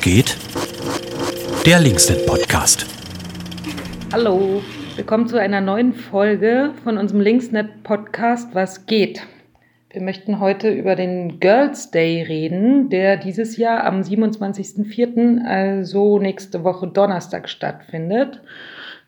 [0.00, 0.36] Geht?
[1.66, 2.86] Der Linksnet Podcast.
[4.12, 4.62] Hallo,
[4.94, 9.22] willkommen zu einer neuen Folge von unserem Linksnet Podcast Was geht?
[9.90, 16.64] Wir möchten heute über den Girls Day reden, der dieses Jahr am 27.04., also nächste
[16.64, 18.42] Woche Donnerstag stattfindet.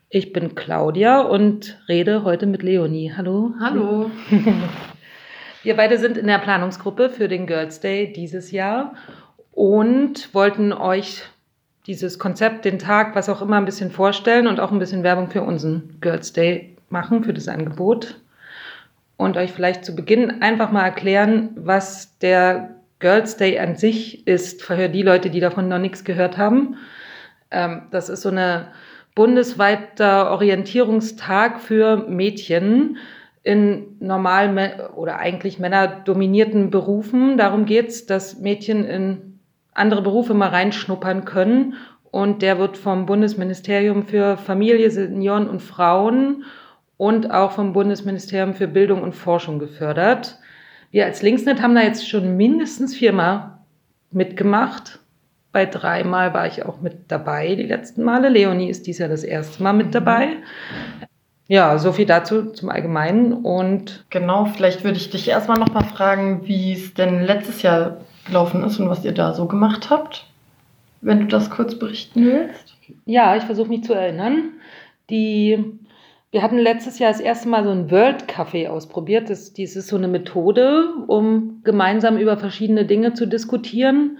[0.09, 3.13] Ich bin Claudia und rede heute mit Leonie.
[3.15, 3.53] Hallo.
[3.59, 4.09] Hallo.
[5.63, 8.95] Wir beide sind in der Planungsgruppe für den Girls Day dieses Jahr
[9.59, 11.21] und wollten euch
[11.85, 15.29] dieses Konzept, den Tag, was auch immer, ein bisschen vorstellen und auch ein bisschen Werbung
[15.29, 18.21] für unseren Girls Day machen, für das Angebot.
[19.17, 24.63] Und euch vielleicht zu Beginn einfach mal erklären, was der Girls Day an sich ist,
[24.63, 26.77] für die Leute, die davon noch nichts gehört haben.
[27.51, 28.69] Ähm, das ist so eine
[29.13, 32.95] bundesweiter Orientierungstag für Mädchen
[33.43, 37.37] in normal oder eigentlich männerdominierten Berufen.
[37.37, 39.28] Darum geht es, dass Mädchen in
[39.73, 41.75] andere Berufe mal reinschnuppern können.
[42.11, 46.43] Und der wird vom Bundesministerium für Familie, Senioren und Frauen
[46.97, 50.39] und auch vom Bundesministerium für Bildung und Forschung gefördert.
[50.91, 53.59] Wir als Linksnet haben da jetzt schon mindestens viermal
[54.11, 54.99] mitgemacht.
[55.51, 58.29] Bei dreimal war ich auch mit dabei, die letzten Male.
[58.29, 59.91] Leonie ist dies Jahr das erste Mal mit mhm.
[59.91, 60.27] dabei.
[61.47, 63.33] Ja, so viel dazu zum Allgemeinen.
[63.33, 67.97] Und genau, vielleicht würde ich dich erstmal noch mal fragen, wie es denn letztes Jahr
[68.29, 70.25] gelaufen ist und was ihr da so gemacht habt,
[71.01, 72.75] wenn du das kurz berichten willst.
[73.05, 74.53] Ja, ich versuche mich zu erinnern.
[75.09, 75.63] Die,
[76.31, 79.29] wir hatten letztes Jahr das erste Mal so ein World Café ausprobiert.
[79.29, 84.17] Das, dies ist so eine Methode, um gemeinsam über verschiedene Dinge zu diskutieren.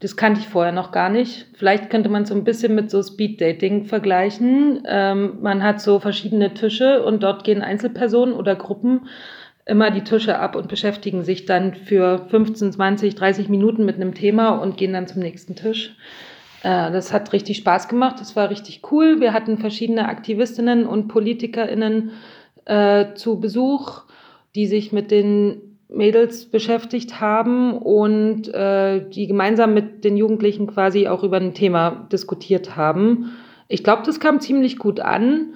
[0.00, 1.46] Das kannte ich vorher noch gar nicht.
[1.54, 4.82] Vielleicht könnte man es so ein bisschen mit so Speed Dating vergleichen.
[4.86, 9.08] Ähm, man hat so verschiedene Tische und dort gehen Einzelpersonen oder Gruppen
[9.68, 14.14] immer die Tische ab und beschäftigen sich dann für 15, 20, 30 Minuten mit einem
[14.14, 15.94] Thema und gehen dann zum nächsten Tisch.
[16.62, 19.20] Äh, das hat richtig Spaß gemacht, das war richtig cool.
[19.20, 22.12] Wir hatten verschiedene Aktivistinnen und PolitikerInnen
[22.64, 24.04] äh, zu Besuch,
[24.54, 25.60] die sich mit den
[25.90, 32.08] Mädels beschäftigt haben und äh, die gemeinsam mit den Jugendlichen quasi auch über ein Thema
[32.10, 33.32] diskutiert haben.
[33.68, 35.54] Ich glaube, das kam ziemlich gut an.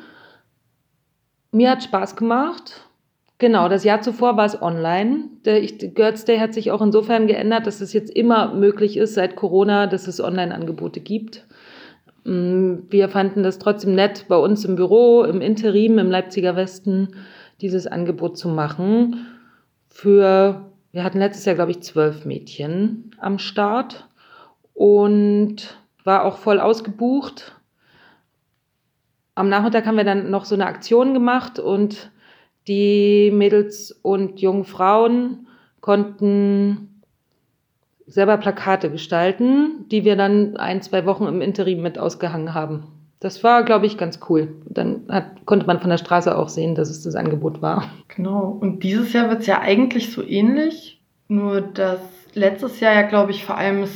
[1.50, 2.88] Mir hat Spaß gemacht.
[3.42, 5.24] Genau, das Jahr zuvor war es online.
[5.44, 9.34] Der Girls Day hat sich auch insofern geändert, dass es jetzt immer möglich ist, seit
[9.34, 11.44] Corona, dass es Online-Angebote gibt.
[12.22, 17.16] Mm, wir fanden das trotzdem nett, bei uns im Büro, im Interim, im Leipziger Westen,
[17.60, 19.26] dieses Angebot zu machen.
[19.88, 24.08] Für, wir hatten letztes Jahr, glaube ich, zwölf Mädchen am Start
[24.72, 27.60] und war auch voll ausgebucht.
[29.34, 32.11] Am Nachmittag haben wir dann noch so eine Aktion gemacht und
[32.68, 35.46] die Mädels und jungen Frauen
[35.80, 37.02] konnten
[38.06, 42.84] selber Plakate gestalten, die wir dann ein, zwei Wochen im Interim mit ausgehangen haben.
[43.20, 44.48] Das war, glaube ich, ganz cool.
[44.68, 47.84] Dann hat, konnte man von der Straße auch sehen, dass es das Angebot war.
[48.08, 48.58] Genau.
[48.60, 52.00] Und dieses Jahr wird es ja eigentlich so ähnlich, nur dass
[52.34, 53.86] letztes Jahr ja, glaube ich, vor allem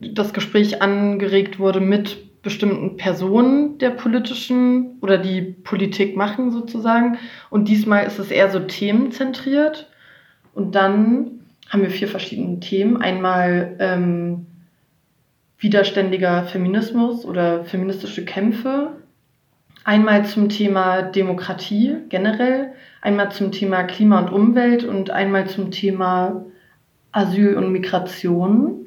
[0.00, 7.18] das Gespräch angeregt wurde mit bestimmten Personen der politischen oder die Politik machen sozusagen.
[7.50, 9.90] Und diesmal ist es eher so themenzentriert.
[10.54, 11.40] Und dann
[11.70, 12.98] haben wir vier verschiedene Themen.
[12.98, 14.46] Einmal ähm,
[15.58, 18.92] widerständiger Feminismus oder feministische Kämpfe.
[19.82, 22.72] Einmal zum Thema Demokratie generell,
[23.02, 26.44] einmal zum Thema Klima und Umwelt und einmal zum Thema
[27.12, 28.83] Asyl und Migration.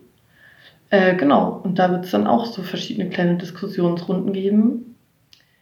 [0.89, 4.95] Äh, genau, und da wird es dann auch so verschiedene kleine Diskussionsrunden geben,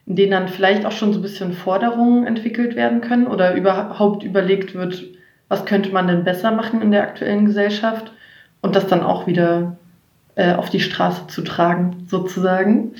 [0.06, 4.22] in denen dann vielleicht auch schon so ein bisschen Forderungen entwickelt werden können oder überhaupt
[4.22, 5.04] überlegt wird,
[5.48, 8.12] was könnte man denn besser machen in der aktuellen Gesellschaft
[8.60, 9.76] und das dann auch wieder
[10.36, 12.94] äh, auf die Straße zu tragen, sozusagen.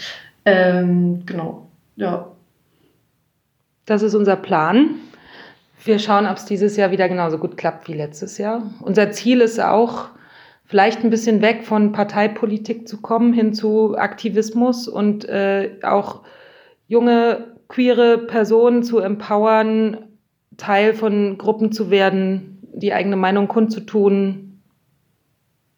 [0.44, 2.33] Ähm, genau, ja.
[3.84, 4.97] Das ist unser Plan.
[5.84, 8.62] Wir schauen, ob es dieses Jahr wieder genauso gut klappt wie letztes Jahr.
[8.80, 10.09] Unser Ziel ist auch,
[10.66, 16.22] vielleicht ein bisschen weg von Parteipolitik zu kommen, hin zu Aktivismus und äh, auch
[16.89, 19.98] junge queere Personen zu empowern,
[20.57, 24.60] Teil von Gruppen zu werden, die eigene Meinung kundzutun,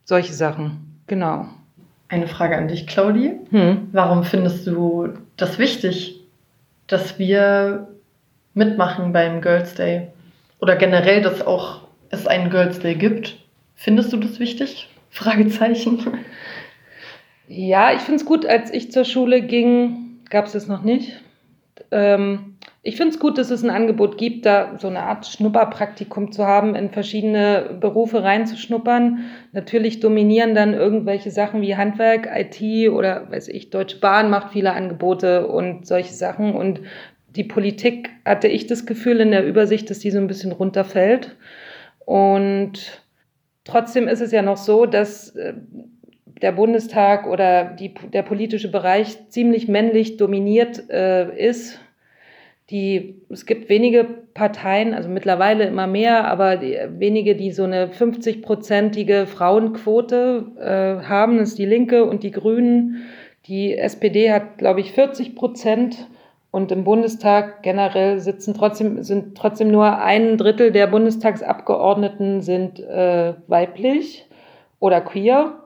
[0.05, 1.01] solche Sachen.
[1.07, 1.47] Genau.
[2.09, 3.33] Eine Frage an dich, Claudi.
[3.51, 3.89] Hm?
[3.93, 6.21] Warum findest du das wichtig,
[6.87, 7.89] dass wir
[8.55, 10.09] mitmachen beim Girls Day?
[10.61, 13.37] Oder generell, dass auch es einen Girls Day gibt?
[13.81, 14.89] Findest du das wichtig?
[15.11, 16.01] Fragezeichen.
[17.47, 18.45] Ja, ich finde es gut.
[18.45, 21.13] Als ich zur Schule ging, gab es das noch nicht.
[21.93, 26.33] Ähm, ich finde es gut, dass es ein Angebot gibt, da so eine Art Schnupperpraktikum
[26.33, 29.27] zu haben, in verschiedene Berufe reinzuschnuppern.
[29.53, 34.73] Natürlich dominieren dann irgendwelche Sachen wie Handwerk, IT oder weiß ich, Deutsche Bahn macht viele
[34.73, 36.53] Angebote und solche Sachen.
[36.55, 36.81] Und
[37.37, 41.37] die Politik hatte ich das Gefühl in der Übersicht, dass die so ein bisschen runterfällt.
[42.05, 43.03] Und
[43.69, 45.55] trotzdem ist es ja noch so, dass äh,
[46.43, 51.81] der Bundestag oder die, der politische Bereich ziemlich männlich dominiert äh, ist.
[52.71, 54.05] Die, es gibt wenige
[54.35, 61.39] Parteien, also mittlerweile immer mehr, aber die, wenige, die so eine 50-prozentige Frauenquote äh, haben,
[61.39, 63.07] ist die Linke und die Grünen.
[63.47, 66.09] Die SPD hat, glaube ich, 40 Prozent
[66.51, 73.35] und im Bundestag generell sitzen trotzdem, sind trotzdem nur ein Drittel der Bundestagsabgeordneten sind äh,
[73.47, 74.27] weiblich
[74.81, 75.63] oder queer.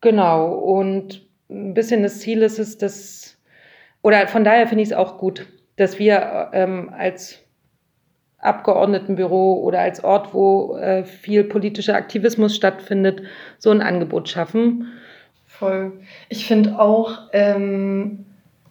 [0.00, 0.54] Genau.
[0.54, 3.36] Und ein bisschen das Ziel ist es, dass,
[4.02, 7.38] oder von daher finde ich es auch gut, dass wir ähm, als
[8.38, 13.22] Abgeordnetenbüro oder als Ort, wo äh, viel politischer Aktivismus stattfindet,
[13.58, 14.88] so ein Angebot schaffen.
[15.46, 15.92] Voll.
[16.30, 18.24] Ich finde auch, ähm,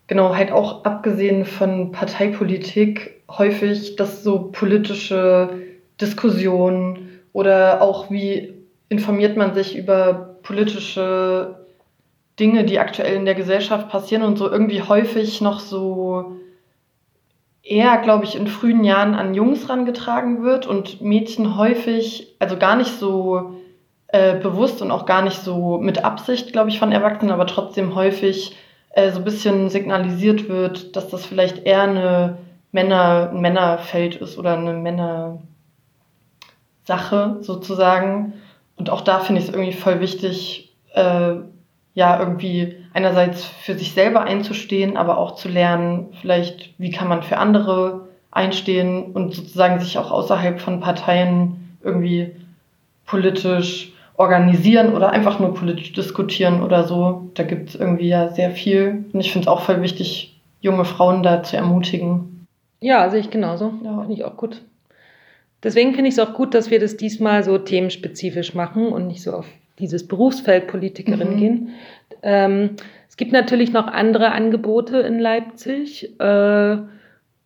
[0.10, 5.52] genau, halt auch abgesehen von Parteipolitik, häufig, dass so politische
[6.02, 8.56] Diskussionen oder auch wie
[8.90, 11.60] informiert man sich über politische
[12.40, 16.38] Dinge, die aktuell in der Gesellschaft passieren und so irgendwie häufig noch so
[17.62, 22.76] eher, glaube ich, in frühen Jahren an Jungs rangetragen wird und Mädchen häufig, also gar
[22.76, 23.54] nicht so
[24.08, 27.94] äh, bewusst und auch gar nicht so mit Absicht, glaube ich, von Erwachsenen, aber trotzdem
[27.94, 28.56] häufig
[28.92, 32.38] äh, so ein bisschen signalisiert wird, dass das vielleicht eher eine
[32.72, 35.40] Männer, ein Männerfeld ist oder eine Männersache
[37.42, 38.34] sozusagen.
[38.76, 41.36] Und auch da finde ich es irgendwie voll wichtig, äh,
[41.96, 47.24] ja, irgendwie einerseits für sich selber einzustehen, aber auch zu lernen, vielleicht, wie kann man
[47.24, 52.36] für andere einstehen und sozusagen sich auch außerhalb von Parteien irgendwie
[53.06, 57.32] politisch organisieren oder einfach nur politisch diskutieren oder so.
[57.36, 59.06] Da gibt es irgendwie ja sehr viel.
[59.14, 62.46] Und ich finde es auch voll wichtig, junge Frauen da zu ermutigen.
[62.82, 63.74] Ja, sehe ich genauso.
[63.82, 64.02] Ja.
[64.02, 64.62] Finde ich auch gut.
[65.64, 69.24] Deswegen finde ich es auch gut, dass wir das diesmal so themenspezifisch machen und nicht
[69.24, 69.48] so auf
[69.80, 71.38] dieses Berufsfeld Politikerin mhm.
[71.38, 71.70] gehen.
[72.22, 72.72] Ähm,
[73.08, 76.20] es gibt natürlich noch andere Angebote in Leipzig.
[76.20, 76.78] Äh,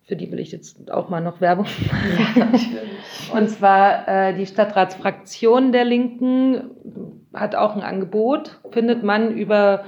[0.06, 2.34] für die will ich jetzt auch mal noch Werbung machen.
[2.36, 6.72] Ja, Und zwar äh, die Stadtratsfraktion der Linken
[7.34, 9.86] hat auch ein Angebot, findet man über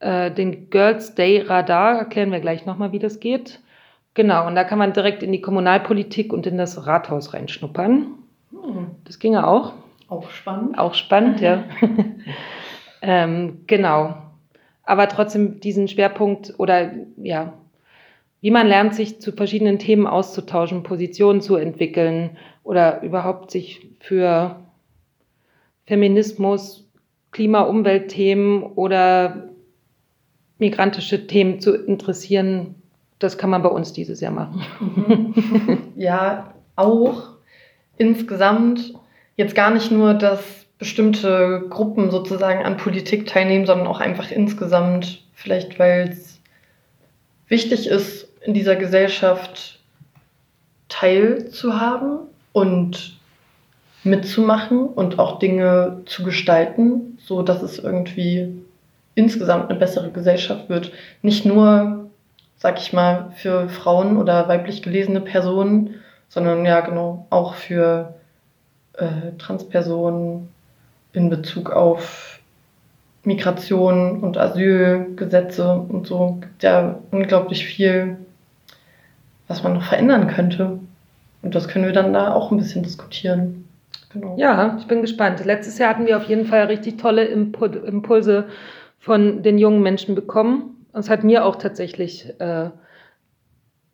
[0.00, 1.98] äh, den Girls Day Radar.
[1.98, 3.60] Erklären wir gleich nochmal, wie das geht.
[4.14, 8.14] Genau, und da kann man direkt in die Kommunalpolitik und in das Rathaus reinschnuppern.
[8.50, 8.90] Hm.
[9.04, 9.72] Das ginge auch.
[10.08, 10.78] Auch spannend.
[10.78, 11.64] Auch spannend, ja.
[13.02, 14.14] ähm, genau.
[14.84, 17.54] Aber trotzdem diesen Schwerpunkt oder ja,
[18.42, 24.56] wie man lernt, sich zu verschiedenen Themen auszutauschen, Positionen zu entwickeln oder überhaupt sich für
[25.86, 26.84] Feminismus,
[27.30, 29.48] Klima-Umweltthemen oder
[30.58, 32.74] migrantische Themen zu interessieren,
[33.20, 35.92] das kann man bei uns dieses Jahr machen.
[35.96, 37.28] Ja, auch
[37.96, 38.94] insgesamt
[39.36, 45.22] jetzt gar nicht nur, dass bestimmte Gruppen sozusagen an Politik teilnehmen, sondern auch einfach insgesamt,
[45.32, 46.40] vielleicht weil es
[47.46, 49.78] wichtig ist, in dieser Gesellschaft
[50.88, 52.20] teilzuhaben
[52.52, 53.18] und
[54.04, 58.62] mitzumachen und auch Dinge zu gestalten, so dass es irgendwie
[59.14, 60.92] insgesamt eine bessere Gesellschaft wird.
[61.22, 62.10] Nicht nur,
[62.56, 65.96] sag ich mal, für Frauen oder weiblich gelesene Personen,
[66.28, 68.14] sondern ja genau auch für
[68.94, 70.48] äh, Transpersonen
[71.12, 72.40] in Bezug auf
[73.24, 76.38] Migration und Asylgesetze und so.
[76.40, 78.16] Es gibt ja unglaublich viel,
[79.48, 80.78] was man noch verändern könnte.
[81.42, 83.64] Und das können wir dann da auch ein bisschen diskutieren.
[84.12, 84.36] Genau.
[84.38, 85.44] Ja, ich bin gespannt.
[85.44, 88.46] Letztes Jahr hatten wir auf jeden Fall richtig tolle Impulse
[88.98, 90.76] von den jungen Menschen bekommen.
[90.92, 92.70] Und es hat mir auch tatsächlich äh,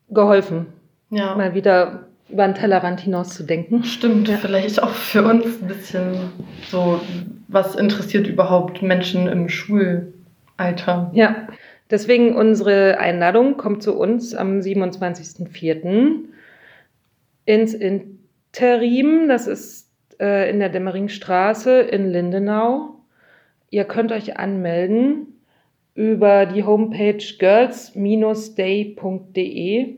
[0.09, 0.67] geholfen,
[1.09, 1.35] ja.
[1.35, 3.83] mal wieder über den Tellerrand hinaus zu denken.
[3.83, 4.37] Stimmt, ja.
[4.37, 6.15] vielleicht auch für uns ein bisschen
[6.69, 6.99] so,
[7.47, 11.09] was interessiert überhaupt Menschen im Schulalter?
[11.13, 11.47] Ja,
[11.89, 16.25] deswegen unsere Einladung kommt zu uns am 27.04.
[17.45, 22.95] ins Interim, das ist äh, in der Dämmeringstraße in Lindenau.
[23.69, 25.39] Ihr könnt euch anmelden
[25.95, 27.93] über die Homepage girls-day.de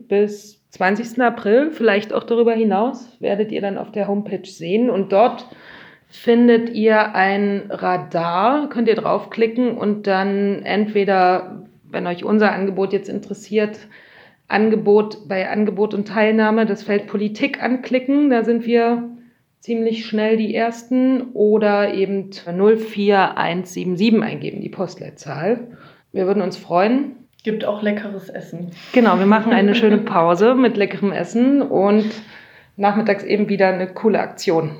[0.08, 1.20] bis 20.
[1.20, 4.88] April, vielleicht auch darüber hinaus, werdet ihr dann auf der Homepage sehen.
[4.90, 5.46] Und dort
[6.08, 13.08] findet ihr ein Radar, könnt ihr draufklicken und dann entweder, wenn euch unser Angebot jetzt
[13.08, 13.78] interessiert,
[14.48, 18.28] Angebot, bei Angebot und Teilnahme das Feld Politik anklicken.
[18.30, 19.08] Da sind wir
[19.60, 25.68] ziemlich schnell die ersten oder eben 04177 eingeben, die Postleitzahl.
[26.12, 27.16] Wir würden uns freuen.
[27.44, 28.70] Gibt auch leckeres Essen.
[28.92, 32.06] Genau, wir machen eine schöne Pause mit leckerem Essen und
[32.76, 34.72] nachmittags eben wieder eine coole Aktion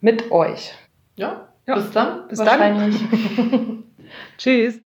[0.00, 0.72] mit euch.
[1.16, 1.74] Ja, Ja.
[1.74, 2.28] bis dann.
[2.28, 3.84] Bis dann.
[4.38, 4.80] Tschüss.